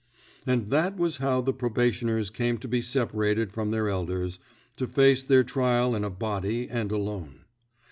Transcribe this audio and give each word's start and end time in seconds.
And 0.47 0.71
that 0.71 0.97
was 0.97 1.17
how 1.17 1.41
the 1.41 1.53
probationers 1.53 2.31
came 2.31 2.57
to 2.57 2.67
be 2.67 2.81
separated 2.81 3.51
from 3.53 3.69
their 3.69 3.87
elders, 3.87 4.39
to 4.77 4.87
face 4.87 5.23
their 5.23 5.43
trial 5.43 5.93
in 5.93 6.03
a 6.03 6.09
body 6.09 6.67
and 6.67 6.91
alone. 6.91 7.41